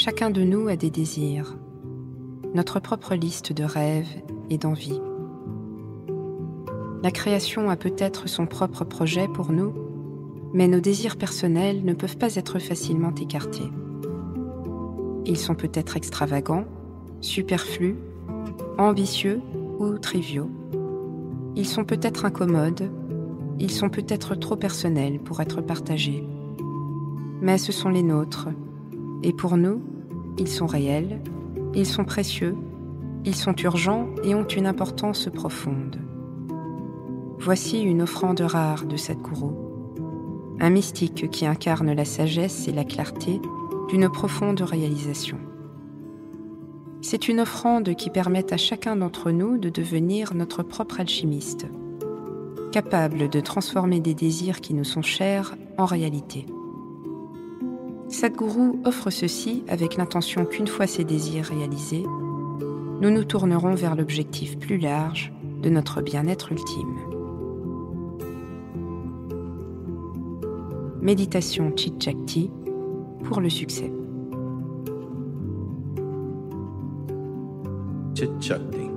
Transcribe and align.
Chacun 0.00 0.30
de 0.30 0.44
nous 0.44 0.68
a 0.68 0.76
des 0.76 0.90
désirs, 0.90 1.56
notre 2.54 2.78
propre 2.78 3.16
liste 3.16 3.52
de 3.52 3.64
rêves 3.64 4.22
et 4.48 4.56
d'envies. 4.56 5.00
La 7.02 7.10
création 7.10 7.68
a 7.68 7.74
peut-être 7.74 8.28
son 8.28 8.46
propre 8.46 8.84
projet 8.84 9.26
pour 9.26 9.50
nous, 9.50 9.74
mais 10.54 10.68
nos 10.68 10.78
désirs 10.78 11.16
personnels 11.16 11.84
ne 11.84 11.94
peuvent 11.94 12.16
pas 12.16 12.36
être 12.36 12.60
facilement 12.60 13.12
écartés. 13.20 13.72
Ils 15.26 15.36
sont 15.36 15.56
peut-être 15.56 15.96
extravagants, 15.96 16.66
superflus, 17.20 17.96
ambitieux 18.78 19.40
ou 19.80 19.98
triviaux. 19.98 20.48
Ils 21.56 21.66
sont 21.66 21.84
peut-être 21.84 22.24
incommodes, 22.24 22.88
ils 23.58 23.72
sont 23.72 23.88
peut-être 23.88 24.36
trop 24.36 24.54
personnels 24.54 25.18
pour 25.18 25.40
être 25.40 25.60
partagés. 25.60 26.24
Mais 27.42 27.58
ce 27.58 27.72
sont 27.72 27.88
les 27.88 28.04
nôtres, 28.04 28.46
et 29.24 29.32
pour 29.32 29.56
nous, 29.56 29.82
ils 30.38 30.48
sont 30.48 30.66
réels, 30.66 31.20
ils 31.74 31.86
sont 31.86 32.04
précieux, 32.04 32.56
ils 33.24 33.34
sont 33.34 33.54
urgents 33.56 34.08
et 34.24 34.34
ont 34.34 34.46
une 34.46 34.66
importance 34.66 35.28
profonde. 35.32 35.98
Voici 37.38 37.80
une 37.80 38.02
offrande 38.02 38.40
rare 38.40 38.84
de 38.84 38.96
Sadhguru, 38.96 39.52
un 40.60 40.70
mystique 40.70 41.30
qui 41.30 41.46
incarne 41.46 41.92
la 41.92 42.04
sagesse 42.04 42.68
et 42.68 42.72
la 42.72 42.84
clarté 42.84 43.40
d'une 43.88 44.08
profonde 44.08 44.60
réalisation. 44.60 45.38
C'est 47.00 47.28
une 47.28 47.40
offrande 47.40 47.94
qui 47.94 48.10
permet 48.10 48.52
à 48.52 48.56
chacun 48.56 48.96
d'entre 48.96 49.30
nous 49.30 49.56
de 49.56 49.68
devenir 49.68 50.34
notre 50.34 50.62
propre 50.62 51.00
alchimiste, 51.00 51.66
capable 52.72 53.28
de 53.28 53.40
transformer 53.40 54.00
des 54.00 54.14
désirs 54.14 54.60
qui 54.60 54.74
nous 54.74 54.84
sont 54.84 55.02
chers 55.02 55.56
en 55.78 55.84
réalité. 55.84 56.44
Sadhguru 58.08 58.80
offre 58.84 59.10
ceci 59.10 59.64
avec 59.68 59.96
l'intention 59.96 60.46
qu'une 60.46 60.66
fois 60.66 60.86
ces 60.86 61.04
désirs 61.04 61.44
réalisés, 61.44 62.04
nous 63.00 63.10
nous 63.10 63.24
tournerons 63.24 63.74
vers 63.74 63.94
l'objectif 63.94 64.58
plus 64.58 64.78
large 64.78 65.32
de 65.62 65.68
notre 65.68 66.00
bien-être 66.00 66.50
ultime. 66.50 66.96
Méditation 71.02 71.72
Chit 71.76 72.50
pour 73.24 73.40
le 73.40 73.50
succès. 73.50 73.92
Chit 78.14 78.30
Shakti. 78.40 78.90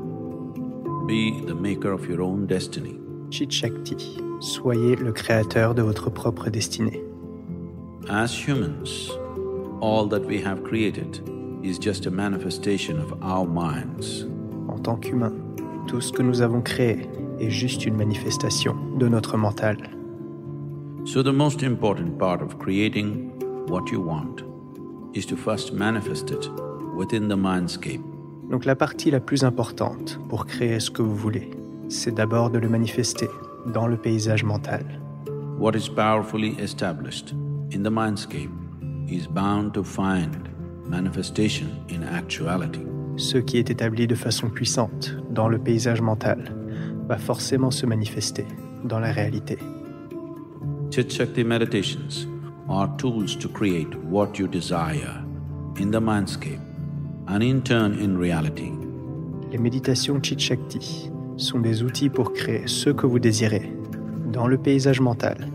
Be 1.07 1.45
the 1.45 1.53
maker 1.53 1.93
of 1.93 2.07
your 2.07 2.21
own 2.21 2.47
destiny. 2.47 2.97
Chit 3.29 3.51
Shakti. 3.51 4.17
Soyez 4.39 4.95
le 4.95 5.11
créateur 5.11 5.75
de 5.75 5.81
votre 5.81 6.09
propre 6.09 6.49
destinée. 6.49 7.03
As 8.09 8.33
humans, 8.33 9.11
all 9.79 10.07
that 10.07 10.25
we 10.25 10.41
have 10.41 10.63
created 10.63 11.21
is 11.63 11.77
just 11.77 12.07
a 12.07 12.11
manifestation 12.11 12.99
of 12.99 13.13
our 13.21 13.45
minds. 13.45 14.25
En 14.67 14.79
tant 14.79 14.97
qu'humain, 14.99 15.33
tout 15.87 16.01
ce 16.01 16.11
que 16.11 16.23
nous 16.23 16.41
avons 16.41 16.61
créé 16.61 17.07
est 17.39 17.51
juste 17.51 17.85
une 17.85 17.95
manifestation 17.95 18.75
de 18.97 19.07
notre 19.07 19.37
mental. 19.37 19.77
So, 21.05 21.21
the 21.21 21.31
most 21.31 21.61
important 21.61 22.17
part 22.17 22.41
of 22.41 22.57
creating 22.57 23.31
what 23.67 23.91
you 23.91 24.01
want 24.01 24.43
is 25.13 25.25
to 25.27 25.35
first 25.35 25.71
manifest 25.71 26.31
it 26.31 26.49
within 26.95 27.27
the 27.27 27.37
mindscape. 27.37 28.01
Donc 28.49 28.65
la 28.65 28.75
partie 28.75 29.11
la 29.11 29.19
plus 29.19 29.43
importante 29.43 30.19
pour 30.27 30.47
créer 30.47 30.79
ce 30.79 30.89
que 30.89 31.03
vous 31.03 31.15
voulez, 31.15 31.51
c'est 31.87 32.13
d'abord 32.13 32.49
de 32.49 32.57
le 32.57 32.67
manifester 32.67 33.29
dans 33.67 33.87
le 33.87 33.95
paysage 33.95 34.43
mental. 34.43 34.83
What 35.59 35.75
is 35.75 35.87
powerfully 35.87 36.57
established 36.59 37.35
in 37.73 37.83
the 37.83 37.89
mindscape 37.89 38.51
is 39.09 39.27
bound 39.27 39.73
to 39.73 39.83
find 39.83 40.49
manifestation 40.85 41.69
in 41.89 42.03
actuality. 42.03 42.85
Ce 43.17 43.37
qui 43.37 43.57
est 43.57 43.69
établi 43.69 44.07
de 44.07 44.15
façon 44.15 44.49
puissante 44.49 45.15
dans 45.29 45.47
le 45.47 45.57
paysage 45.57 46.01
mental 46.01 46.55
va 47.07 47.17
forcément 47.17 47.71
se 47.71 47.85
manifester 47.85 48.45
dans 48.83 48.99
la 48.99 49.11
réalité. 49.11 49.57
Chit 50.91 51.09
Shakti 51.09 51.43
meditations 51.43 52.27
are 52.69 52.89
tools 52.97 53.37
to 53.37 53.47
create 53.47 53.93
what 54.09 54.37
you 54.37 54.47
desire 54.47 55.23
in 55.79 55.91
the 55.91 56.01
mindscape 56.01 56.59
and 57.27 57.41
in 57.41 57.61
turn 57.61 57.93
in 58.01 58.17
reality. 58.17 58.71
Les 59.51 59.57
méditations 59.57 60.21
Chit 60.21 60.39
Shakti 60.39 61.09
sont 61.37 61.59
des 61.59 61.83
outils 61.83 62.09
pour 62.09 62.33
créer 62.33 62.67
ce 62.67 62.89
que 62.89 63.05
vous 63.05 63.19
désirez 63.19 63.71
dans 64.31 64.47
le 64.47 64.57
paysage 64.57 64.99
mental 64.99 65.47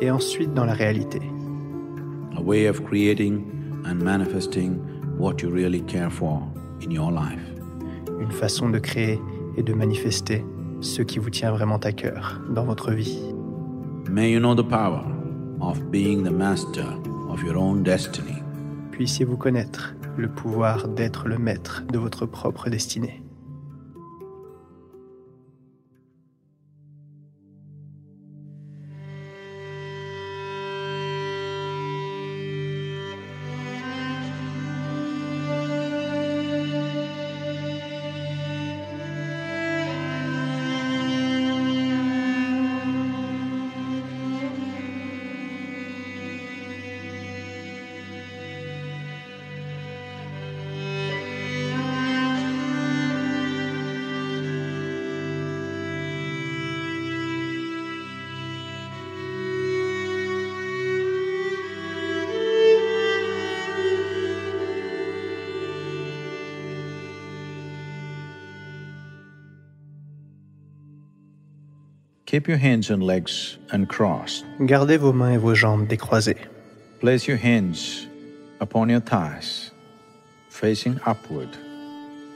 et 0.00 0.10
ensuite 0.10 0.52
dans 0.54 0.64
la 0.64 0.74
réalité. 0.74 1.20
A 2.36 2.42
way 2.42 2.66
of 2.66 2.82
creating 2.84 3.44
and 3.84 3.96
manifesting 3.96 4.78
what 5.18 5.42
you 5.42 5.50
really 5.50 5.80
care 5.82 6.10
for 6.10 6.42
in 6.80 6.90
your 6.90 7.10
life. 7.10 7.40
Une 8.20 8.32
façon 8.32 8.70
de 8.70 8.78
créer 8.78 9.18
et 9.56 9.62
de 9.62 9.74
manifester 9.74 10.44
ce 10.80 11.02
qui 11.02 11.18
vous 11.18 11.30
tient 11.30 11.52
vraiment 11.52 11.78
à 11.78 11.92
cœur 11.92 12.40
dans 12.54 12.64
votre 12.64 12.92
vie. 12.92 13.18
May 14.10 14.32
you 14.32 14.40
know 14.40 14.54
the 14.54 14.66
power 14.66 15.04
of 15.60 15.90
being 15.90 16.24
the 16.24 16.32
master 16.32 16.86
of 17.28 17.42
your 17.42 17.56
own 17.56 17.82
destiny. 17.82 18.42
Puissiez-vous 18.90 19.36
connaître 19.36 19.94
le 20.16 20.28
pouvoir 20.28 20.88
d'être 20.88 21.28
le 21.28 21.38
maître 21.38 21.82
de 21.90 21.98
votre 21.98 22.26
propre 22.26 22.68
destinée. 22.68 23.21
Keep 72.32 72.48
your 72.48 72.56
hands 72.56 72.88
and 72.90 73.02
legs 73.02 73.58
uncrossed. 73.72 74.46
Gardez 74.58 74.96
vos 74.96 75.12
mains 75.12 75.32
et 75.32 75.36
vos 75.36 75.54
jambes 75.54 75.86
décroisées. 75.86 76.38
Place 76.98 77.28
your 77.28 77.36
hands 77.36 78.06
upon 78.58 78.88
your 78.88 79.00
thighs, 79.02 79.70
facing 80.48 80.98
upward, 81.04 81.50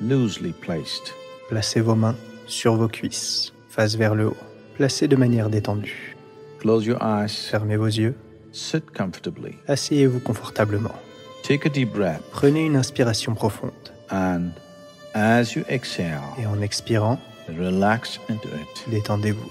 loosely 0.02 0.52
placed. 0.52 1.14
Placez 1.48 1.80
vos 1.80 1.94
mains 1.94 2.14
sur 2.46 2.76
vos 2.76 2.88
cuisses, 2.88 3.54
face 3.70 3.94
vers 3.94 4.14
le 4.14 4.26
haut. 4.26 4.36
Placez 4.74 5.08
de 5.08 5.16
manière 5.16 5.48
détendue. 5.48 6.14
Close 6.58 6.84
your 6.84 6.98
eyes. 7.00 7.48
Fermez 7.50 7.78
vos 7.78 7.86
yeux. 7.86 8.14
Sit 8.52 8.90
comfortably. 8.92 9.54
Asseyez-vous 9.66 10.20
confortablement. 10.20 10.94
Take 11.42 11.64
a 11.64 11.70
deep 11.70 11.94
breath. 11.94 12.20
Prenez 12.32 12.66
une 12.66 12.76
inspiration 12.76 13.34
profonde. 13.34 13.72
And 14.10 14.50
as 15.14 15.54
you 15.54 15.64
exhale, 15.70 16.20
Et 16.38 16.44
en 16.44 16.60
expirant, 16.60 17.18
relax 17.48 18.20
into 18.28 18.48
it. 18.48 18.90
détendez-vous. 18.90 19.50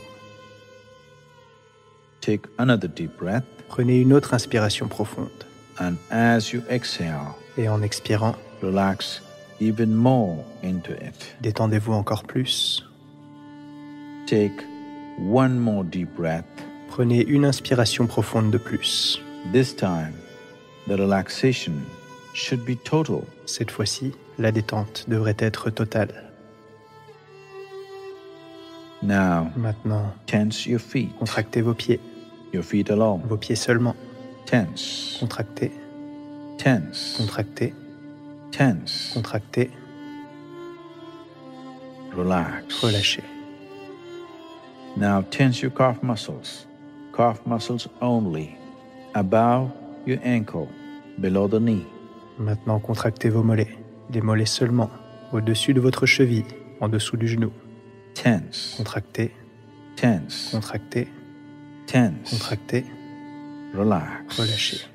Take 2.25 2.48
another 2.57 2.88
deep 2.88 3.16
breath. 3.19 3.44
Prenez 3.68 4.00
une 4.01 4.12
autre 4.12 4.33
inspiration 4.33 4.88
profonde. 4.88 5.30
And 5.80 5.98
as 6.10 6.51
you 6.54 6.63
exhale, 6.69 7.36
Et 7.57 7.69
en 7.69 7.83
expirant, 7.83 8.36
relax 8.63 9.22
even 9.62 9.94
more 9.94 10.44
into 10.63 10.94
it. 10.94 11.36
détendez-vous 11.42 11.94
encore 11.94 12.24
plus. 12.24 12.83
Take 14.25 14.54
one 15.19 15.60
more 15.60 15.83
deep 15.83 16.10
breath. 16.16 16.45
Prenez 16.89 17.22
une 17.27 17.45
inspiration 17.45 18.07
profonde 18.07 18.50
de 18.50 18.57
plus. 18.57 19.21
This 19.54 19.75
time, 19.75 20.13
the 20.88 20.94
relaxation 20.98 21.74
should 22.33 22.66
be 22.66 22.75
total. 22.83 23.21
Cette 23.45 23.69
fois-ci, 23.69 24.13
la 24.39 24.51
détente 24.51 25.06
devrait 25.07 25.36
être 25.38 25.69
totale. 25.69 26.24
Now, 29.04 29.51
Maintenant, 29.56 30.12
tense 30.25 30.66
your 30.66 30.80
feet, 30.80 31.12
contractez 31.19 31.62
vos 31.62 31.75
pieds, 31.75 32.00
your 32.56 32.63
feet 32.63 32.90
alone. 32.90 33.22
vos 33.28 33.38
pieds 33.38 33.56
seulement. 33.60 33.96
Tense, 34.46 35.18
Contractez, 35.19 35.72
tense, 36.57 37.16
contractez, 37.18 37.74
tense. 38.52 39.12
contractez, 39.13 39.69
Relax. 42.16 42.81
relâchez. 42.81 43.24
Now 44.98 45.22
tense 45.30 45.62
your 45.62 45.72
calf 45.72 46.02
muscles, 46.02 46.68
calf 47.13 47.46
muscles 47.46 47.88
only, 48.02 48.56
above 49.13 49.72
your 50.06 50.19
ankle, 50.24 50.69
below 51.19 51.48
the 51.48 51.60
knee. 51.60 51.86
Maintenant, 52.38 52.80
contractez 52.80 53.30
vos 53.30 53.44
mollets, 53.44 53.75
les 54.13 54.22
mollets 54.22 54.46
seulement, 54.46 54.90
au-dessus 55.34 55.74
de 55.74 55.81
votre 55.81 56.06
cheville, 56.06 56.46
en 56.80 56.88
dessous 56.88 57.18
du 57.18 57.28
genou. 57.28 57.52
Tense, 58.13 58.75
Contractez, 58.78 59.31
tense, 59.98 60.50
contractez, 60.52 61.07
tense. 61.87 62.29
contractez, 62.29 62.85
Relax. 63.73 64.37
relâchez. 64.39 64.85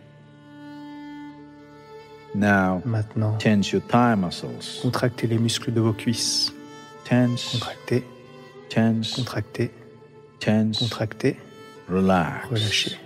Now, 2.34 2.80
Maintenant, 2.84 3.38
tense 3.38 3.72
your 3.72 3.80
thigh 3.82 4.14
muscles. 4.16 4.78
contractez 4.82 5.26
les 5.26 5.38
muscles 5.38 5.72
de 5.74 5.80
vos 5.80 5.92
cuisses. 5.92 6.52
Tense, 7.04 7.50
Contractez, 7.52 8.04
tense, 8.68 9.14
contractez, 9.16 9.70
tense. 10.38 10.78
contractez, 10.78 11.36
Relax. 11.88 12.48
relâchez. 12.48 12.96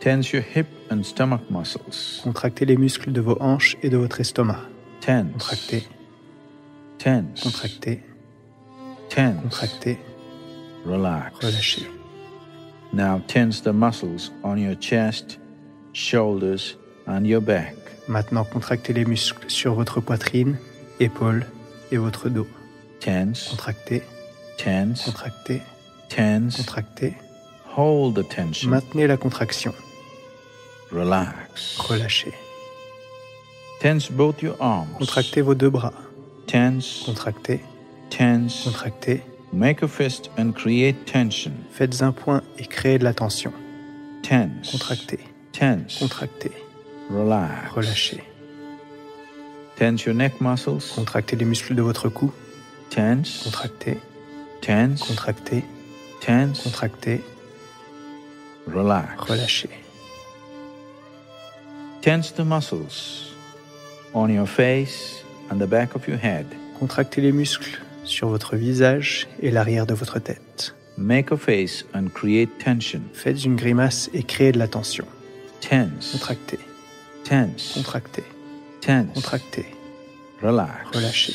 Tense 0.00 0.32
your 0.32 0.42
hip 0.54 0.66
and 0.90 1.02
stomach 1.02 1.42
muscles. 1.50 2.20
Contractez 2.22 2.64
les 2.64 2.76
muscles 2.78 3.12
de 3.12 3.20
vos 3.20 3.36
hanches 3.40 3.76
et 3.82 3.90
de 3.90 3.96
votre 3.98 4.20
estomac. 4.20 4.60
Tense, 5.00 5.32
Contractez, 5.32 5.86
tense, 6.98 7.42
contractez, 7.42 8.02
tense. 9.10 9.40
contractez, 9.42 9.98
Relax. 10.84 11.38
relâchez. 11.44 11.86
Now 12.92 13.20
tense 13.26 13.60
the 13.62 13.72
muscles 13.72 14.30
on 14.42 14.56
your 14.58 14.74
chest, 14.78 15.38
shoulders, 15.92 16.76
and 17.06 17.24
your 17.26 17.40
back. 17.40 17.74
Maintenant, 18.08 18.44
contractez 18.44 18.92
les 18.92 19.04
muscles 19.04 19.48
sur 19.50 19.74
votre 19.74 20.00
poitrine, 20.00 20.58
épaules 21.00 21.46
et 21.90 21.96
votre 21.96 22.28
dos. 22.28 22.46
Tense, 23.00 23.48
Contractez, 23.50 24.02
tense, 24.58 25.02
contractez, 25.04 25.62
tense. 26.08 26.56
contractez. 26.56 27.14
Hold 27.76 28.14
the 28.14 28.28
tension. 28.28 28.70
Maintenez 28.70 29.06
la 29.08 29.16
contraction. 29.16 29.74
Relax. 30.92 31.78
Relâchez. 31.78 32.32
Tense 33.80 34.08
both 34.10 34.40
your 34.42 34.56
arms. 34.60 34.86
Contractez 34.98 35.40
vos 35.42 35.54
deux 35.54 35.70
bras. 35.70 35.92
Tense, 36.46 37.02
Contractez, 37.04 37.60
tense. 38.10 38.64
contractez. 38.64 39.22
Make 39.54 39.82
a 39.82 39.88
fist 39.88 40.30
and 40.36 40.52
create 40.52 41.06
tension. 41.06 41.52
Faites 41.70 42.02
un 42.02 42.10
point 42.12 42.42
et 42.58 42.66
créez 42.66 42.98
de 42.98 43.04
la 43.04 43.14
tension. 43.14 43.52
Tense. 44.22 44.72
Contractez, 44.72 45.20
Tense. 45.52 45.98
contractez, 46.00 46.50
Relax. 47.08 47.70
relâchez. 47.72 48.20
Tense 49.76 50.04
your 50.06 50.14
neck 50.14 50.40
muscles. 50.40 50.92
Contractez 50.96 51.36
les 51.36 51.44
muscles 51.44 51.76
de 51.76 51.82
votre 51.82 52.08
cou. 52.08 52.32
Tense. 52.90 53.44
Contractez, 53.44 54.00
Tense. 54.60 55.02
contractez, 55.06 55.62
Tense. 56.20 56.60
contractez, 56.64 57.22
Relax. 58.66 59.20
relâchez. 59.22 59.70
Tense 62.02 62.32
the 62.32 62.44
muscles 62.44 63.34
on 64.14 64.30
your 64.30 64.46
face 64.48 65.22
and 65.48 65.60
the 65.60 65.66
back 65.66 65.94
of 65.94 66.08
your 66.08 66.18
head. 66.18 66.44
Contractez 66.80 67.20
les 67.20 67.32
muscles 67.32 67.78
sur 68.04 68.28
votre 68.28 68.56
visage 68.56 69.26
et 69.40 69.50
l'arrière 69.50 69.86
de 69.86 69.94
votre 69.94 70.18
tête. 70.18 70.74
Make 70.96 71.32
a 71.32 71.36
face 71.36 71.84
and 71.94 72.06
create 72.14 72.50
tension. 72.58 73.00
Faites 73.12 73.44
une 73.44 73.56
grimace 73.56 74.08
et 74.14 74.22
créez 74.22 74.52
de 74.52 74.58
la 74.58 74.68
tension. 74.68 75.04
Tense. 75.60 76.12
Contractez, 76.12 76.58
Tense. 77.24 77.72
contractez, 77.74 78.24
Tense. 78.80 79.12
contractez, 79.14 79.66
Relax. 80.42 80.70
relâchez. 80.94 81.34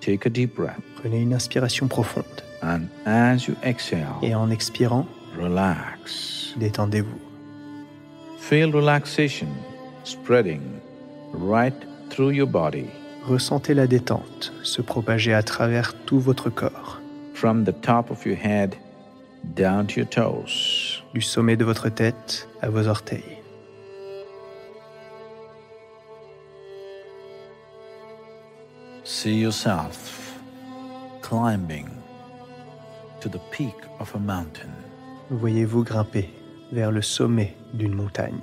Take 0.00 0.26
a 0.26 0.30
deep 0.30 0.54
breath. 0.56 0.80
Prenez 1.00 1.20
une 1.22 1.32
inspiration 1.34 1.88
profonde 1.88 2.24
And 2.62 2.82
as 3.06 3.46
you 3.48 3.54
exhale, 3.64 4.14
et 4.22 4.34
en 4.34 4.50
expirant, 4.50 5.06
relax. 5.40 6.54
détendez-vous. 6.58 7.18
Feel 8.38 8.70
relaxation 8.74 9.48
spreading 10.04 10.60
right 11.32 11.74
through 12.10 12.30
your 12.32 12.46
body 12.48 12.86
Ressentez 13.24 13.74
la 13.74 13.86
détente 13.86 14.52
se 14.64 14.82
propager 14.82 15.32
à 15.32 15.44
travers 15.44 15.94
tout 15.94 16.18
votre 16.18 16.50
corps, 16.50 17.00
from 17.34 17.64
the 17.64 17.80
top 17.80 18.10
of 18.10 18.26
your 18.26 18.36
head 18.36 18.74
down 19.44 19.86
to 19.86 20.00
your 20.00 20.08
toes. 20.08 21.02
du 21.14 21.20
sommet 21.20 21.56
de 21.56 21.64
votre 21.64 21.88
tête 21.88 22.48
à 22.62 22.68
vos 22.68 22.88
orteils. 22.88 23.38
See 29.04 29.40
yourself 29.40 30.40
climbing 31.20 31.86
to 33.20 33.28
the 33.28 33.40
peak 33.52 33.74
of 34.00 34.12
a 34.16 34.18
mountain. 34.18 34.70
Voyez-vous 35.30 35.84
grimper 35.84 36.28
vers 36.72 36.90
le 36.90 37.02
sommet 37.02 37.54
d'une 37.72 37.94
montagne. 37.94 38.40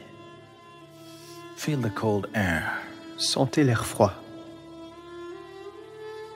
Feel 1.57 1.81
the 1.81 1.93
cold 1.93 2.29
air, 2.33 2.63
Sentez 3.17 3.65
l'air 3.65 3.85
froid 3.85 4.13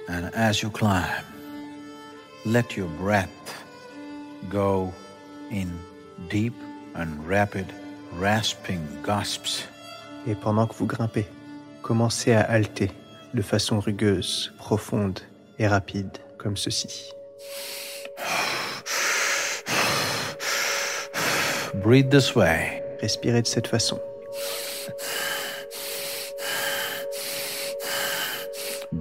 and 0.07 0.33
as 0.35 0.61
you 0.61 0.69
climb, 0.69 1.23
let 2.45 2.75
your 2.75 2.89
breath 2.99 3.63
go 4.49 4.93
in 5.51 5.71
deep 6.29 6.53
and 6.95 7.27
rapid, 7.27 7.67
rasping 8.13 8.85
gasps. 9.03 9.67
et 10.27 10.35
pendant 10.35 10.67
que 10.67 10.75
vous 10.75 10.85
grimpez, 10.85 11.25
commencez 11.81 12.33
à 12.33 12.41
halter 12.41 12.91
de 13.33 13.41
façon 13.41 13.79
rugueuse, 13.79 14.53
profonde 14.57 15.19
et 15.59 15.67
rapide 15.67 16.17
comme 16.37 16.57
ceci. 16.57 17.11
Breathe 21.83 22.09
this 22.09 22.35
way. 22.35 22.81
Respirez 23.01 23.41
de 23.41 23.47
cette 23.47 23.67
façon. 23.67 23.99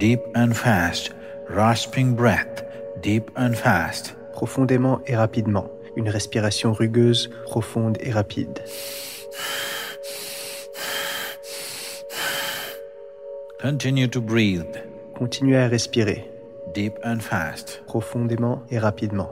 Deep 0.03 0.19
and 0.35 0.53
fast, 0.53 1.11
rasping 1.49 2.13
breath, 2.13 2.61
deep 3.01 3.31
and 3.37 3.53
fast. 3.53 4.13
profondément 4.33 4.99
et 5.07 5.15
rapidement. 5.15 5.69
Une 5.95 6.09
respiration 6.09 6.73
rugueuse, 6.73 7.29
profonde 7.45 7.97
et 8.01 8.11
rapide. 8.11 8.59
Continue 13.61 14.09
to 14.09 14.19
breathe, 14.19 14.75
Continuez 15.17 15.55
à 15.55 15.69
respirer, 15.69 16.29
deep 16.73 16.99
and 17.05 17.21
fast. 17.21 17.81
profondément 17.87 18.61
et 18.71 18.79
rapidement. 18.79 19.29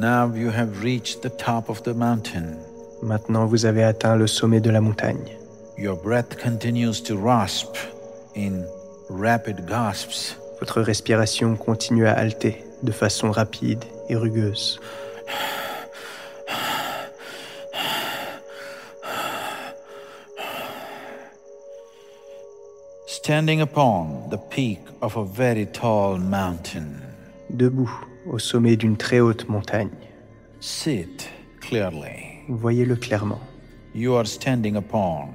Now 0.00 0.32
you 0.34 0.48
have 0.48 0.82
reached 0.82 1.20
the 1.20 1.28
top 1.28 1.68
of 1.68 1.82
the 1.82 1.92
mountain. 1.92 2.56
Maintenant, 3.02 3.44
vous 3.44 3.66
avez 3.66 3.82
atteint 3.82 4.16
le 4.16 4.26
sommet 4.26 4.62
de 4.62 4.70
la 4.70 4.80
montagne. 4.80 5.36
Your 5.76 5.94
breath 5.94 6.38
continues 6.38 7.02
to 7.02 7.18
rasp 7.18 7.76
in 8.34 8.64
rapid 9.10 9.66
gasps. 9.66 10.36
Votre 10.58 10.80
respiration 10.80 11.54
continue 11.54 12.06
à 12.06 12.14
halter 12.14 12.64
de 12.82 12.92
façon 12.92 13.30
rapide 13.30 13.84
et 14.08 14.16
rugueuse. 14.16 14.80
Standing 23.06 23.60
upon 23.60 24.30
the 24.30 24.38
peak 24.48 24.80
of 25.02 25.18
a 25.18 25.24
very 25.24 25.66
tall 25.66 26.16
mountain, 26.16 27.02
Debout 27.52 27.90
au 28.26 28.38
sommet 28.38 28.76
d'une 28.76 28.96
très 28.96 29.20
haute 29.20 29.48
montagne. 29.48 29.90
sit 30.60 31.28
clearly. 31.60 32.44
Voyez-le 32.48 32.96
clairement. 32.96 33.40
You 33.94 34.14
are 34.14 34.26
standing 34.26 34.76
upon 34.76 35.34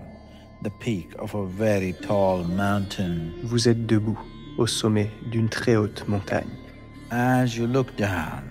the 0.62 0.69
peak 0.79 1.10
of 1.19 1.34
a 1.36 1.45
very 1.45 1.93
tall 1.93 2.43
mountain. 2.43 3.34
Vous 3.43 3.67
êtes 3.67 3.86
debout 3.86 4.19
au 4.57 4.67
sommet 4.67 5.10
d'une 5.31 5.50
très 5.50 5.75
haute 5.75 6.07
montagne. 6.07 6.50
As 7.12 7.55
you 7.55 7.67
look 7.67 7.95
down 7.98 8.43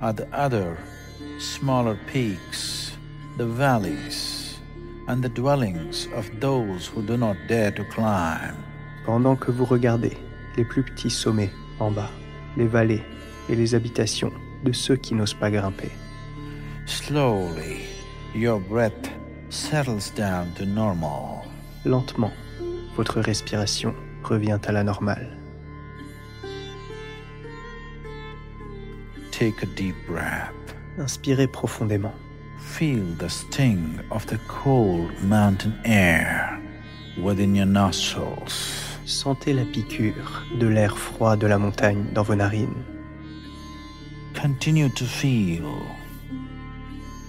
at 0.00 0.14
the 0.16 0.26
other 0.32 0.76
smaller 1.38 1.98
peaks, 2.06 2.92
the 3.38 3.46
valleys, 3.46 4.58
and 5.08 5.22
the 5.22 5.28
dwellings 5.28 6.08
of 6.14 6.28
those 6.40 6.86
who 6.86 7.02
do 7.02 7.16
not 7.16 7.36
dare 7.48 7.72
to 7.72 7.84
climb, 7.84 8.54
Pendant 9.04 9.36
que 9.36 9.50
vous 9.50 9.66
regardez 9.66 10.16
les 10.56 10.64
plus 10.64 10.82
petits 10.82 11.10
sommets 11.10 11.50
en 11.80 11.90
bas, 11.90 12.10
les 12.56 12.66
vallées 12.66 13.02
et 13.48 13.56
les 13.56 13.74
habitations 13.74 14.32
de 14.64 14.72
ceux 14.72 14.96
qui 14.96 15.14
n'osent 15.14 15.34
pas 15.34 15.50
grimper, 15.50 15.90
slowly 16.86 17.80
your 18.34 18.60
breath 18.60 19.10
settles 19.50 20.10
down 20.14 20.52
to 20.54 20.64
normal. 20.64 21.44
lentement, 21.84 22.32
votre 22.96 23.20
respiration 23.20 23.94
revient 24.22 24.58
à 24.66 24.72
la 24.72 24.82
normale. 24.82 25.36
Take 29.30 29.62
a 29.62 29.66
deep 29.66 29.96
breath. 30.06 30.52
Inspirez 30.98 31.48
profondément. 31.48 32.14
Feel 32.60 33.04
the 33.18 33.28
sting 33.28 33.98
of 34.10 34.24
the 34.26 34.38
cold 34.48 35.10
mountain 35.22 35.74
air 35.84 36.58
within 37.18 37.54
your 37.54 37.66
nostrils. 37.66 38.83
Sentez 39.06 39.52
la 39.52 39.64
piqûre 39.64 40.46
de 40.58 40.66
l'air 40.66 40.96
froid 40.96 41.36
de 41.36 41.46
la 41.46 41.58
montagne 41.58 42.06
dans 42.14 42.22
vos 42.22 42.34
narines. 42.34 42.84
Continue 44.34 44.88
to 44.88 45.04
feel 45.04 45.68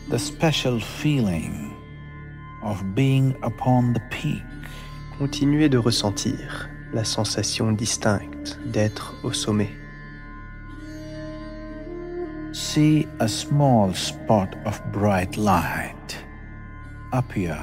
the 0.09 0.17
special 0.17 0.79
feeling 0.79 1.73
of 2.63 2.81
being 2.95 3.35
upon 3.43 3.93
the 3.93 3.99
peak. 4.09 4.41
Continuez 5.19 5.67
de 5.67 5.77
ressentir 5.77 6.69
la 6.93 7.03
sensation 7.03 7.73
distincte 7.73 8.57
d'être 8.71 9.13
au 9.23 9.33
sommet. 9.33 9.69
See 12.53 13.05
a 13.19 13.27
small 13.27 13.93
spot 13.93 14.55
of 14.65 14.81
bright 14.93 15.35
light 15.35 16.17
appear 17.11 17.57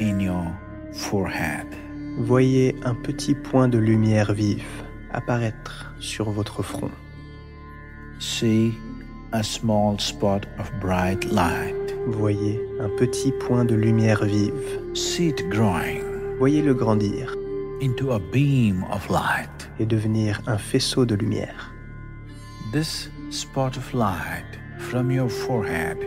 in 0.00 0.18
your 0.18 0.52
forehead. 0.92 1.85
Voyez 2.18 2.74
un 2.84 2.94
petit 2.94 3.34
point 3.34 3.68
de 3.68 3.78
lumière 3.78 4.32
vive 4.32 4.64
apparaître 5.12 5.92
sur 6.00 6.30
votre 6.30 6.62
front. 6.62 6.90
See 8.18 8.72
a 9.32 9.42
small 9.42 10.00
spot 10.00 10.46
of 10.58 10.72
bright 10.80 11.24
light. 11.30 11.94
Voyez 12.06 12.60
un 12.80 12.88
petit 12.96 13.32
point 13.32 13.64
de 13.64 13.74
lumière 13.74 14.24
vive. 14.24 14.80
See 14.94 15.28
it 15.28 15.48
growing 15.50 16.02
Voyez-le 16.38 16.74
grandir 16.74 17.34
into 17.82 18.12
a 18.12 18.18
beam 18.18 18.84
of 18.90 19.08
light. 19.10 19.56
et 19.78 19.86
devenir 19.86 20.40
un 20.46 20.58
faisceau 20.58 21.04
de 21.04 21.14
lumière. 21.14 21.72
This 22.72 23.10
spot 23.30 23.76
of 23.76 23.92
light 23.92 24.58
from 24.78 25.10
your 25.10 25.28
forehead 25.28 25.98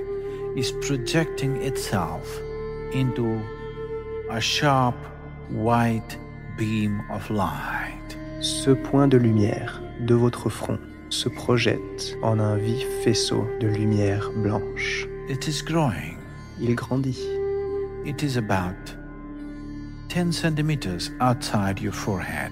is 0.56 0.72
projecting 0.82 1.62
itself 1.62 2.40
into 2.94 3.40
a 4.32 4.40
sharp 4.40 4.96
white 5.52 6.18
beam 6.58 7.02
of 7.12 7.30
light. 7.30 8.18
Ce 8.42 8.72
point 8.72 9.08
de 9.08 9.18
lumière 9.18 9.82
de 10.02 10.16
votre 10.16 10.50
front 10.50 10.80
se 11.10 11.28
projette 11.30 12.18
en 12.22 12.40
un 12.40 12.58
vif 12.58 12.86
faisceau 13.04 13.48
de 13.60 13.68
lumière 13.68 14.32
blanche. 14.38 15.08
It 15.30 15.48
is 15.48 15.62
growing. 15.64 16.18
Il 16.60 16.76
grandit. 16.76 17.20
It 18.06 18.24
is 18.24 18.38
about 18.38 18.96
10 20.10 20.32
centimeters 20.32 21.12
outside 21.20 21.80
your 21.80 21.94
forehead. 21.94 22.52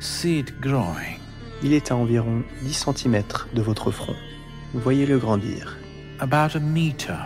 See 0.00 0.38
it 0.38 0.60
growing. 0.60 1.18
Il 1.62 1.72
est 1.72 1.90
à 1.90 1.96
environ 1.96 2.42
10 2.62 2.86
cm 2.94 3.22
de 3.54 3.62
votre 3.62 3.90
front. 3.90 4.16
Voyez-le 4.74 5.18
grandir. 5.18 5.76
About 6.20 6.56
a 6.56 6.60
meter 6.60 7.18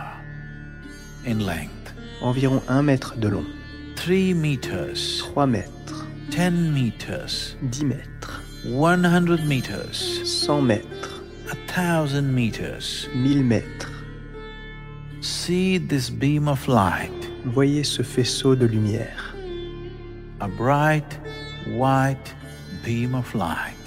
in 1.25 1.39
length. 1.39 1.93
Environ 2.21 2.61
1 2.67 2.81
mètre 2.83 3.15
de 3.17 3.27
long. 3.27 3.45
3 4.03 4.33
meters. 4.33 5.23
3 5.33 5.47
mètres. 5.47 6.05
10 6.29 6.73
meters. 6.73 7.55
10 7.61 7.85
mètres. 7.85 8.43
100 8.65 9.45
meters. 9.45 10.19
100 10.25 10.61
mètres. 10.61 11.23
A 11.49 11.55
1000 11.71 12.21
meters. 12.23 13.07
1000 13.15 13.43
mètres. 13.45 13.89
See 15.21 15.77
this 15.77 16.09
beam 16.09 16.49
of 16.49 16.67
light. 16.67 17.13
Voyez 17.45 17.85
ce 17.85 18.03
faisceau 18.03 18.57
de 18.57 18.65
lumière. 18.65 19.33
A 20.41 20.49
bright 20.49 21.17
white 21.69 22.35
beam 22.83 23.15
of 23.15 23.33
light 23.33 23.79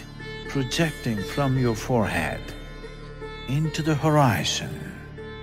projecting 0.48 1.18
from 1.34 1.58
your 1.58 1.74
forehead 1.74 2.40
into 3.50 3.82
the 3.82 3.94
horizon. 3.94 4.70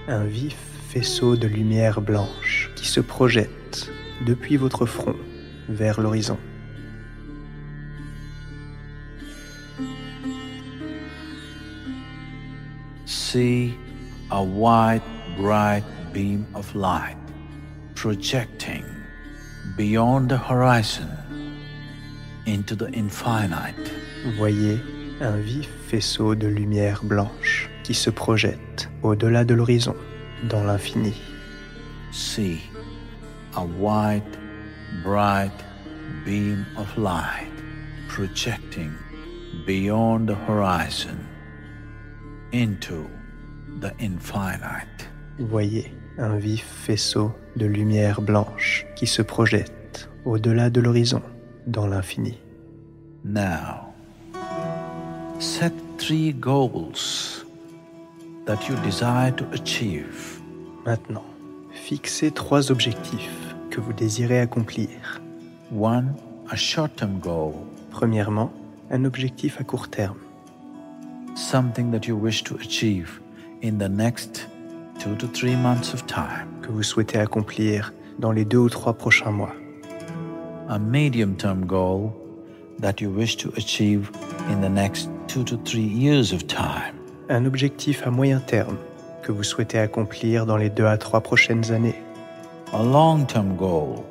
Un 0.08 0.25
vif 0.25 0.58
faisceau 0.89 1.36
de 1.36 1.46
lumière 1.46 2.01
blanche 2.01 2.72
qui 2.75 2.88
se 2.88 3.01
projette 3.01 3.92
depuis 4.25 4.58
votre 4.58 4.86
front 4.86 5.15
vers 5.70 6.00
l'horizon. 6.00 6.38
See 13.06 13.74
a 14.32 14.44
white, 14.44 15.03
bright 15.38 15.84
beam 16.13 16.46
of 16.53 16.74
light 16.75 17.18
projecting 18.03 18.84
beyond 19.77 20.27
the 20.27 20.38
horizon 20.38 21.08
into 22.46 22.75
the 22.75 22.89
infinite. 22.94 23.92
Voyez 24.38 24.80
un 25.22 25.38
vif 25.38 25.70
faisceau 25.88 26.36
de 26.36 26.48
lumière 26.48 27.01
blanche 27.03 27.70
qui 27.84 27.94
se 27.94 28.10
projette 28.10 28.89
au-delà 29.03 29.46
de 29.46 29.53
l'horizon, 29.53 29.96
dans 30.50 30.63
l'infini. 30.65 31.13
See 32.12 32.60
a 33.55 33.65
white, 33.65 34.38
bright 35.03 35.51
beam 36.25 36.65
of 36.77 36.98
light 36.98 37.51
projecting 38.07 38.91
beyond 39.65 40.27
the 40.27 40.36
horizon 40.36 41.17
into 42.51 43.07
the 43.79 43.91
infinite. 44.00 45.07
Voyez 45.39 45.91
un 46.17 46.38
vif 46.38 46.63
faisceau 46.63 47.33
de 47.55 47.65
lumière 47.65 48.22
blanche 48.22 48.86
qui 48.95 49.07
se 49.07 49.22
projette 49.22 50.10
au-delà 50.25 50.69
de 50.69 50.79
l'horizon, 50.79 51.22
dans 51.67 51.88
l'infini. 51.88 52.38
Now, 53.24 53.93
set 55.39 55.74
three 55.98 56.33
goals 56.33 57.45
that 58.45 58.67
you 58.67 58.75
desire 58.83 59.31
to 59.31 59.45
achieve. 59.53 60.39
Maintenant, 60.86 61.25
fixez 61.83 62.31
trois 62.31 62.71
objectifs 62.71 63.55
que 63.69 63.81
vous 63.81 63.91
désirez 63.91 64.39
accomplir. 64.39 65.21
One, 65.77 66.13
a 66.49 66.55
short 66.55 66.95
term 66.95 67.19
goal, 67.19 67.53
Premièrement, 67.91 68.51
un 68.89 69.03
objectif 69.05 69.59
à 69.59 69.63
court 69.63 69.89
terme, 69.89 70.17
something 71.35 71.91
that 71.91 72.07
you 72.07 72.15
wish 72.15 72.43
to 72.43 72.55
achieve 72.55 73.19
in 73.61 73.77
the 73.77 73.89
next 73.89 74.47
two 74.97 75.13
to 75.15 75.27
three 75.27 75.55
months 75.55 75.93
of 75.93 76.05
time. 76.05 76.47
que 76.61 76.71
vous 76.71 76.83
souhaitez 76.83 77.19
accomplir 77.19 77.93
dans 78.17 78.31
les 78.31 78.45
deux 78.45 78.59
ou 78.59 78.69
trois 78.69 78.93
prochains 78.93 79.31
mois. 79.31 79.53
A 80.69 80.79
medium 80.79 81.35
term 81.35 81.65
goal 81.65 82.13
that 82.81 83.01
you 83.01 83.09
wish 83.09 83.35
to 83.37 83.49
achieve 83.57 84.09
in 84.49 84.61
the 84.61 84.71
next 84.71 85.09
two 85.27 85.43
to 85.43 85.57
three 85.65 85.85
years 85.85 86.31
of 86.31 86.47
time. 86.47 86.95
Un 87.29 87.45
objectif 87.45 88.07
à 88.07 88.09
moyen 88.09 88.39
terme 88.39 88.77
que 89.24 89.32
vous 89.32 89.44
souhaitez 89.44 89.80
accomplir 89.80 90.46
dans 90.46 90.58
les 90.58 90.70
deux 90.70 90.86
à 90.86 90.98
trois 90.98 91.22
prochaines 91.22 91.72
années. 91.72 91.96
A 92.74 92.84
long 92.84 93.25
term 93.25 93.56
goal 93.56 94.03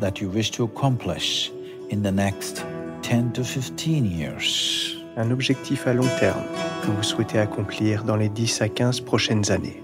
that 0.00 0.20
you 0.20 0.28
wish 0.28 0.50
to 0.52 0.64
accomplish 0.64 1.50
in 1.90 2.02
the 2.02 2.12
next 2.12 2.64
10 3.02 3.32
to 3.32 3.42
15 3.42 4.06
years. 4.06 4.94
Un 5.16 5.30
objectif 5.30 5.86
à 5.86 5.94
long 5.94 6.08
terme 6.20 6.44
que 6.82 6.90
vous 6.90 7.02
souhaitez 7.02 7.38
accomplir 7.38 8.04
dans 8.04 8.16
les 8.16 8.28
10 8.28 8.62
à 8.62 8.68
15 8.68 9.00
prochaines 9.00 9.50
années. 9.50 9.82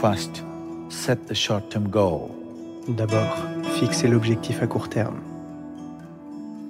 First, 0.00 0.44
set 0.88 1.26
the 1.26 1.34
short 1.34 1.68
term 1.68 1.88
goal. 1.88 2.30
D'abord, 2.86 3.36
fixez 3.78 4.08
l'objectif 4.08 4.62
à 4.62 4.66
court 4.66 4.88
terme. 4.88 5.18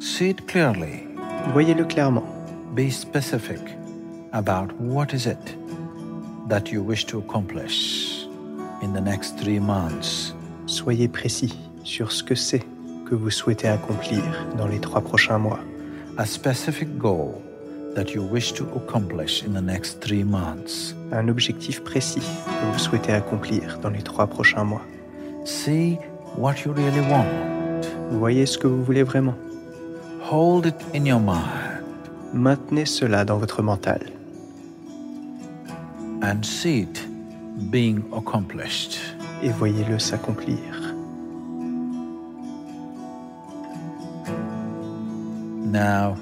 See 0.00 0.30
it 0.30 0.46
clearly. 0.46 1.04
Voyez-le 1.52 1.84
clairement. 1.84 2.24
Be 2.74 2.90
specific 2.90 3.60
about 4.32 4.72
what 4.80 5.12
is 5.12 5.26
it 5.26 5.56
that 6.48 6.72
you 6.72 6.82
wish 6.82 7.04
to 7.06 7.18
accomplish 7.18 8.26
in 8.82 8.92
the 8.92 9.00
next 9.00 9.38
three 9.38 9.60
months. 9.60 10.34
Soyez 10.66 11.08
précis 11.08 11.54
sur 11.84 12.10
ce 12.10 12.22
que 12.22 12.34
c'est 12.34 12.62
que 13.08 13.14
vous 13.14 13.30
souhaitez 13.30 13.68
accomplir 13.68 14.22
dans 14.56 14.66
les 14.66 14.80
trois 14.80 15.00
prochains 15.00 15.38
mois. 15.38 15.60
A 16.16 16.26
specific 16.26 16.98
goal 16.98 17.34
that 17.94 18.12
you 18.14 18.22
wish 18.22 18.52
to 18.54 18.64
accomplish 18.76 19.44
in 19.44 19.52
the 19.52 19.62
next 19.62 20.00
three 20.00 20.24
months. 20.24 20.94
Un 21.12 21.28
objectif 21.28 21.82
précis 21.84 22.20
que 22.20 22.72
vous 22.72 22.78
souhaitez 22.78 23.12
accomplir 23.12 23.78
dans 23.82 23.90
les 23.90 24.02
trois 24.02 24.26
prochains 24.26 24.64
mois. 24.64 24.82
See 25.44 25.98
what 26.36 26.54
you 26.64 26.72
really 26.72 27.00
want. 27.10 27.26
Voyez 28.10 28.46
ce 28.46 28.58
que 28.58 28.66
vous 28.66 28.82
voulez 28.82 29.02
vraiment. 29.02 29.34
Hold 30.30 30.66
it 30.66 30.74
in 30.94 31.06
your 31.06 31.20
mind 31.20 31.82
Maintenez 32.34 32.84
cela 32.84 33.24
dans 33.24 33.38
votre 33.38 33.62
mental 33.62 34.00
and 36.22 36.44
see 36.44 36.80
it 36.80 37.06
being 37.70 38.04
accomplished. 38.12 38.98
et 39.42 39.50
voyez-le 39.50 39.98
s'accomplir. 39.98 40.58
Now, 45.70 46.16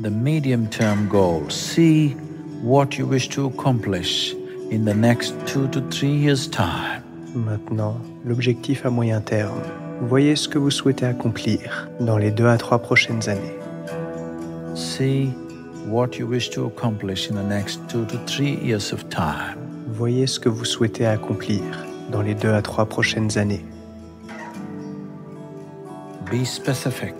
the 0.00 0.10
medium 0.10 0.68
term 0.68 1.08
goal. 1.08 1.48
See 1.48 2.14
what 2.62 2.98
you 2.98 3.06
wish 3.06 3.28
to 3.30 3.46
accomplish 3.46 4.34
in 4.70 4.84
the 4.84 4.94
next 4.94 5.34
two 5.46 5.66
to 5.68 5.80
three 5.90 6.14
years' 6.14 6.48
time. 6.48 7.02
Maintenant, 7.34 7.96
l'objectif 8.24 8.84
à 8.84 8.90
moyen 8.90 9.20
terme. 9.20 9.62
Voyez 10.02 10.36
ce 10.36 10.48
que 10.48 10.58
vous 10.58 10.70
souhaitez 10.70 11.06
accomplir 11.06 11.88
dans 12.00 12.18
les 12.18 12.30
deux 12.30 12.46
à 12.46 12.56
trois 12.56 12.78
prochaines 12.78 13.28
années. 13.28 13.56
See 14.74 15.30
what 15.88 16.18
you 16.18 16.26
wish 16.26 16.50
to 16.50 16.66
accomplish 16.66 17.30
in 17.30 17.34
the 17.34 17.42
next 17.42 17.80
two 17.88 18.04
to 18.06 18.18
three 18.26 18.56
years 18.56 18.92
of 18.92 19.08
time. 19.08 19.56
Voyez 19.88 20.26
ce 20.26 20.38
que 20.38 20.50
vous 20.50 20.66
souhaitez 20.66 21.06
accomplir 21.06 21.62
dans 22.10 22.20
les 22.20 22.34
deux 22.34 22.52
à 22.52 22.60
trois 22.60 22.84
prochaines 22.84 23.38
années. 23.38 23.64
Be 26.30 26.44
specific 26.44 27.14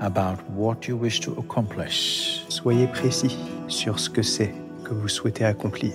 about 0.00 0.38
what 0.54 0.86
you 0.86 0.96
wish 0.96 1.18
to 1.20 1.32
accomplish. 1.38 2.44
Soyez 2.48 2.86
précis 2.86 3.36
sur 3.66 3.98
ce 3.98 4.08
que 4.08 4.22
c'est 4.22 4.54
que 4.84 4.94
vous 4.94 5.08
souhaitez 5.08 5.44
accomplir. 5.44 5.94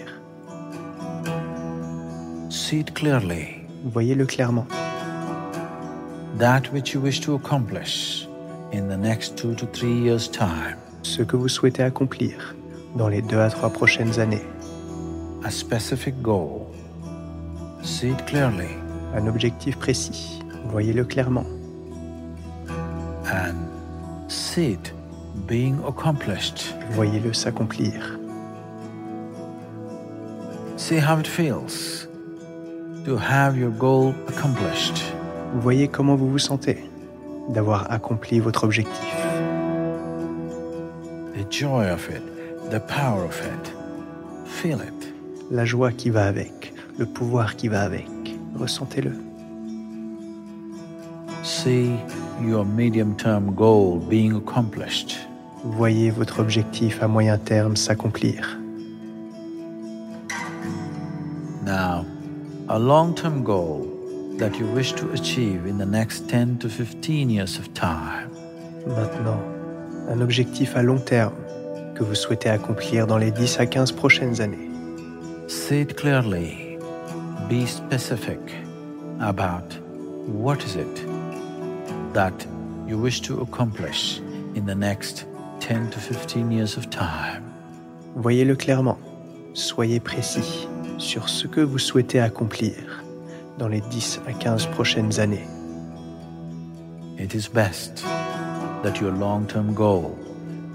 See 2.49 2.79
it 2.79 2.93
clearly. 2.93 3.65
Voyez-le 3.85 4.25
clairement. 4.25 4.67
That 6.37 6.63
which 6.73 6.93
you 6.93 6.99
wish 6.99 7.21
to 7.21 7.35
accomplish 7.35 8.27
in 8.73 8.89
the 8.89 8.97
next 8.97 9.37
two 9.37 9.53
to 9.55 9.65
three 9.67 9.93
years' 9.93 10.27
time. 10.27 10.77
Ce 11.03 11.21
que 11.21 11.35
vous 11.35 11.47
souhaitez 11.47 11.83
accomplir 11.83 12.55
dans 12.95 13.07
les 13.07 13.21
deux 13.21 13.39
à 13.39 13.49
trois 13.49 13.69
prochaines 13.69 14.19
années. 14.19 14.43
A 15.43 15.51
specific 15.51 16.21
goal. 16.21 16.61
See 17.83 18.09
it 18.09 18.25
clearly 18.25 18.69
Un 19.15 19.27
objectif 19.27 19.77
précis. 19.77 20.41
Voyez-le 20.71 21.05
clairement. 21.05 21.45
and 23.33 23.55
see 24.31 24.73
it 24.73 24.93
being 25.47 25.79
accomplished. 25.87 26.73
Voyez-le 26.91 27.33
s'accomplir. 27.33 28.19
See 30.77 30.97
how 30.97 31.17
it 31.19 31.27
feels 31.27 32.07
to 33.05 33.17
have 33.17 33.57
your 33.57 33.71
goal 33.71 34.13
accomplished. 34.27 35.01
Voyez 35.55 35.87
comment 35.87 36.15
vous 36.15 36.29
vous 36.29 36.39
sentez 36.39 36.83
d'avoir 37.49 37.91
accompli 37.91 38.39
votre 38.39 38.63
objectif. 38.63 39.22
The 41.53 41.59
joy 41.59 41.85
of 41.87 42.09
it, 42.09 42.23
the 42.71 42.79
power 42.79 43.25
of 43.25 43.39
it. 43.45 43.73
Feel 44.47 44.81
it. 44.81 45.13
La 45.51 45.65
joie 45.65 45.91
qui 45.91 46.09
va 46.09 46.25
avec, 46.25 46.73
le 46.97 47.05
pouvoir 47.05 47.55
qui 47.55 47.67
va 47.67 47.83
avec. 47.83 48.09
Ressentez-le. 48.55 49.13
See 51.43 51.95
your 52.41 52.65
medium 52.65 53.15
term 53.15 53.53
goal 53.53 53.99
being 53.99 54.35
accomplished. 54.35 55.15
Voyez 55.63 56.09
votre 56.09 56.39
objectif 56.39 57.03
à 57.03 57.07
moyen 57.07 57.37
terme 57.37 57.75
s'accomplir. 57.75 58.57
Now, 61.63 62.03
a 62.67 62.79
long 62.79 63.13
term 63.13 63.43
goal 63.43 63.85
that 64.39 64.57
you 64.57 64.65
wish 64.73 64.93
to 64.93 65.07
achieve 65.11 65.67
in 65.67 65.77
the 65.77 65.85
next 65.85 66.27
10 66.27 66.57
to 66.61 66.67
15 66.67 67.29
years 67.29 67.59
of 67.59 67.71
time. 67.75 68.31
Maintenant, 68.87 69.52
un 70.09 70.21
objectif 70.21 70.75
à 70.75 70.83
long 70.83 70.99
terme 70.99 71.33
que 71.95 72.03
vous 72.03 72.15
souhaitez 72.15 72.49
accomplir 72.49 73.07
dans 73.07 73.17
les 73.17 73.31
10 73.31 73.59
à 73.59 73.65
15 73.65 73.91
prochaines 73.91 74.41
années. 74.41 74.69
See 75.47 75.81
it 75.81 75.95
clearly. 75.95 76.77
Be 77.49 77.67
specific 77.67 78.39
about 79.19 79.77
what 80.27 80.57
is 80.65 80.75
it 80.75 81.05
that 82.13 82.47
you 82.87 82.97
wish 82.97 83.21
to 83.21 83.41
accomplish 83.41 84.21
in 84.55 84.65
the 84.65 84.75
next 84.75 85.27
10 85.59 85.89
to 85.91 85.99
15 85.99 86.51
years 86.51 86.77
of 86.77 86.89
time. 86.89 87.43
Voyez-le 88.15 88.55
clairement. 88.55 88.97
Soyez 89.53 89.99
précis 89.99 90.67
sur 90.97 91.29
ce 91.29 91.47
que 91.47 91.61
vous 91.61 91.79
souhaitez 91.79 92.19
accomplir 92.19 93.03
dans 93.59 93.67
les 93.67 93.81
10 93.81 94.21
à 94.27 94.33
15 94.33 94.67
prochaines 94.67 95.19
années. 95.19 95.47
It 97.19 97.33
is 97.35 97.49
best 97.53 98.03
that 98.83 98.99
your 98.99 99.11
long 99.11 99.47
term 99.47 99.73
goal 99.73 100.17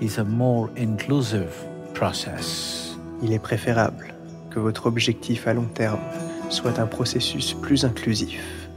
is 0.01 0.19
a 0.19 0.25
more 0.25 0.71
inclusive 0.77 1.53
process. 1.95 2.97
Il 3.23 3.33
est 3.33 3.39
préférable 3.39 4.15
que 4.51 4.59
votre 4.59 4.87
objectif 4.87 5.47
à 5.47 5.55
long 5.55 5.69
terme 5.75 6.01
soit 6.49 6.79
un 6.79 6.87
processus 6.87 7.53
plus 7.53 7.85
inclusif. 7.85 8.69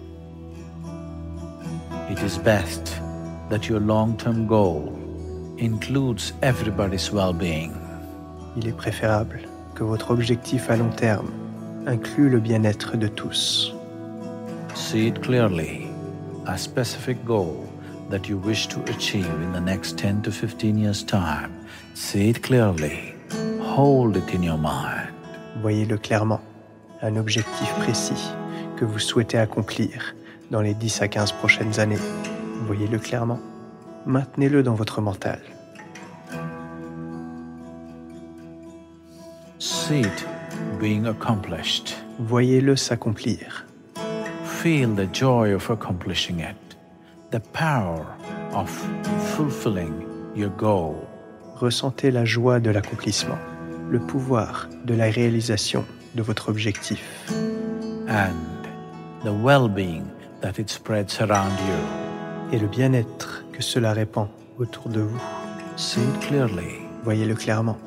It 2.10 2.22
is 2.22 2.38
best 2.38 3.02
that 3.50 3.70
your 3.70 3.80
long 3.80 4.18
term 4.18 4.46
goal 4.46 4.94
includes 5.58 6.34
everybody's 6.42 7.12
well 7.12 7.34
being. 7.34 7.72
Il 8.58 8.68
est 8.68 8.76
préférable 8.76 9.40
que 9.76 9.84
votre 9.86 10.12
objectif 10.12 10.70
à 10.70 10.76
long 10.76 10.90
terme 10.90 11.32
inclue 11.88 12.30
le 12.30 12.40
bien-être 12.40 12.98
de 12.98 13.08
tous. 13.08 13.74
See 14.76 15.08
it 15.08 15.22
clearly 15.22 15.88
a 16.48 16.58
specific 16.58 17.24
goal 17.24 17.71
that 18.12 18.28
you 18.30 18.38
wish 18.38 18.68
to 18.68 18.80
achieve 18.84 19.26
in 19.26 19.52
the 19.54 19.60
next 19.60 19.98
10 19.98 20.22
to 20.24 20.32
15 20.32 20.78
years' 20.78 21.04
time. 21.04 21.52
See 21.96 22.30
it 22.30 22.44
clearly. 22.44 23.16
Hold 23.62 24.18
it 24.18 24.34
in 24.34 24.44
your 24.44 24.58
mind. 24.58 25.10
Voyez-le 25.62 25.98
clairement. 25.98 26.42
Un 27.02 27.16
objectif 27.16 27.74
précis 27.80 28.32
que 28.78 28.86
vous 28.86 29.00
souhaitez 29.00 29.38
accomplir 29.38 30.16
dans 30.52 30.62
les 30.62 30.74
10 30.74 31.02
à 31.02 31.08
15 31.08 31.32
prochaines 31.32 31.80
années. 31.80 31.98
Voyez-le 32.68 33.00
clairement. 33.00 33.40
Maintenez-le 34.06 34.62
dans 34.62 34.76
votre 34.76 35.02
mental. 35.02 35.40
See 39.60 40.02
it 40.02 40.26
being 40.80 41.06
accomplished. 41.06 41.96
Voyez-le 42.20 42.76
s'accomplir. 42.76 43.66
Feel 44.44 44.96
the 44.96 45.08
joy 45.12 45.54
of 45.54 45.70
accomplishing 45.70 46.40
it, 46.40 46.71
the 47.32 47.40
power 47.54 48.06
of 48.54 48.70
fulfilling 49.36 50.06
your 50.36 50.50
goal. 50.50 50.96
Ressentez 51.56 52.12
la 52.12 52.26
joie 52.26 52.60
de 52.60 52.70
l'accomplissement, 52.70 53.38
le 53.90 54.00
pouvoir 54.00 54.68
de 54.86 54.94
la 54.94 55.10
réalisation 55.10 55.86
de 56.16 56.22
votre 56.22 56.50
objectif 56.50 57.02
and 58.10 58.68
the 59.24 59.32
well 59.32 59.70
being 59.70 60.04
that 60.42 60.60
it 60.60 60.70
spreads 60.70 61.22
around 61.22 61.54
you. 61.68 62.02
et 62.52 62.60
le 62.60 62.68
bien-être 62.68 63.46
que 63.54 63.62
cela 63.62 63.94
répand 63.94 64.28
autour 64.58 64.90
de 64.90 65.02
vous. 65.02 65.22
See 65.78 66.02
it 66.02 66.20
clearly. 66.28 66.82
Voyez-le 67.04 67.36
clairement. 67.36 67.78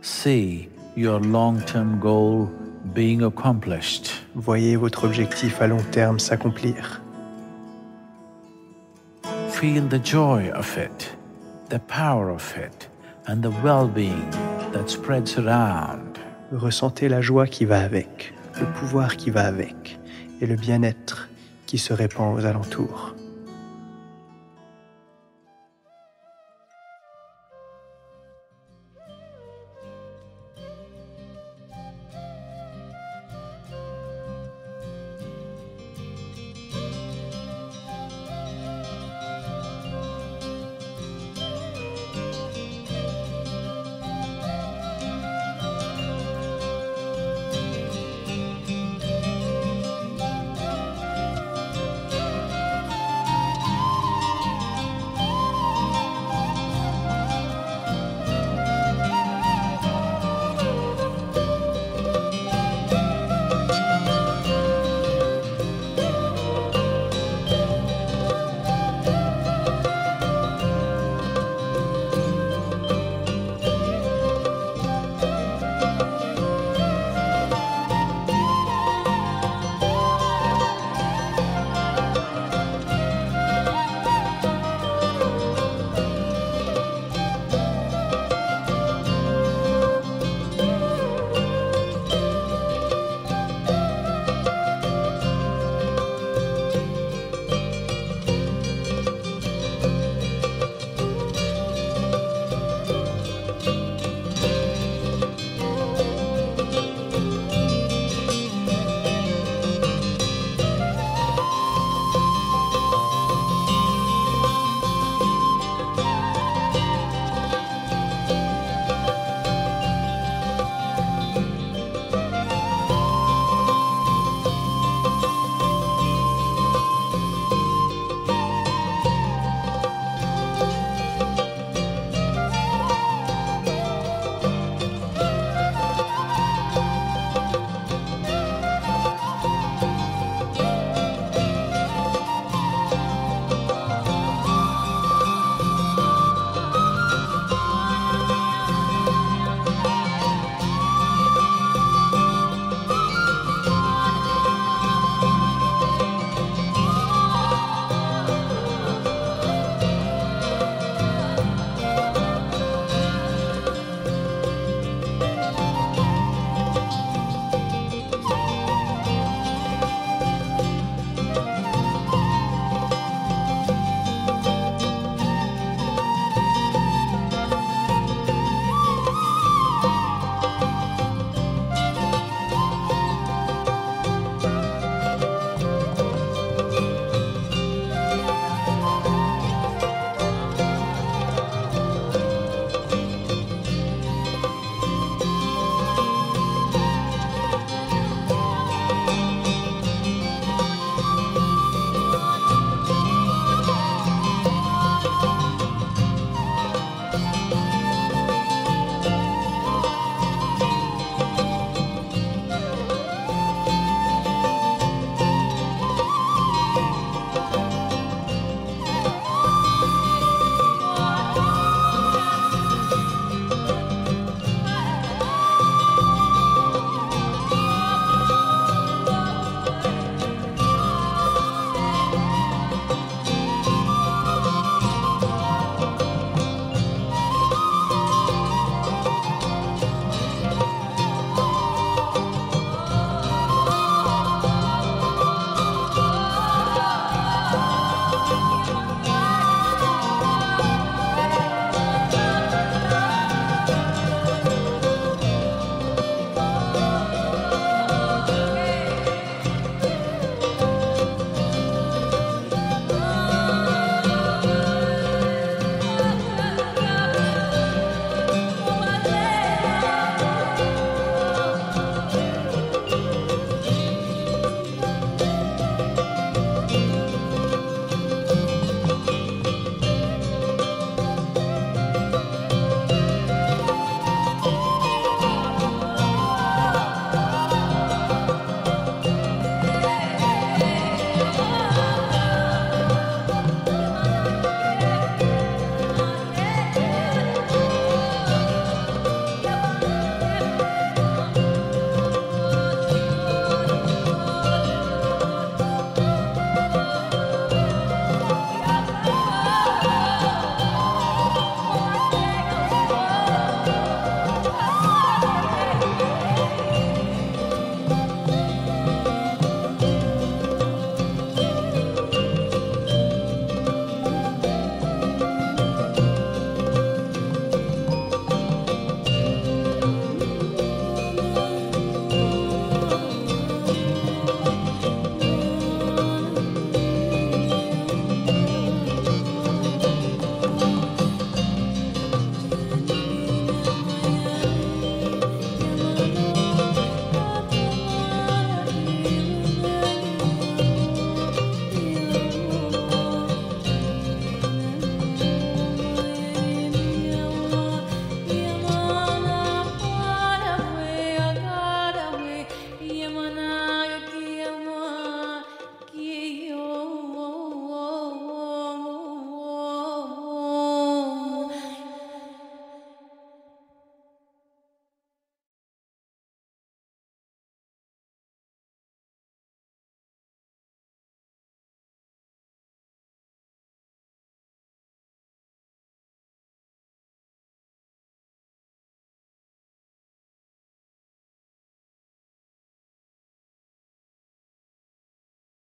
See 0.00 0.68
your 0.96 1.20
long 1.20 1.58
term 1.66 1.98
goal 1.98 2.48
being 2.94 3.22
accomplished. 3.22 4.10
Voyez 4.34 4.76
votre 4.76 5.04
objectif 5.04 5.60
à 5.60 5.66
long 5.66 5.82
terme 5.90 6.18
s'accomplir. 6.18 7.02
Feel 9.62 9.86
the 9.86 10.00
joy 10.00 10.50
of 10.50 10.76
it, 10.76 11.14
the 11.68 11.78
power 11.78 12.30
of 12.30 12.52
it, 12.56 12.88
and 13.28 13.44
the 13.44 13.52
well 13.62 13.86
being 13.86 14.28
that 14.72 14.90
spreads 14.90 15.38
around. 15.38 16.18
Ressentez 16.50 17.08
la 17.08 17.20
joie 17.20 17.46
qui 17.46 17.64
va 17.64 17.78
avec, 17.78 18.34
le 18.58 18.66
pouvoir 18.80 19.16
qui 19.16 19.30
va 19.30 19.46
avec 19.46 20.00
et 20.40 20.46
le 20.46 20.56
bien-être 20.56 21.28
qui 21.66 21.78
se 21.78 21.92
répand 21.92 22.36
aux 22.36 22.44
alentours. 22.44 23.14